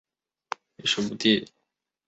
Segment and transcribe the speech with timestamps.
[0.03, 1.47] 后屡试不第。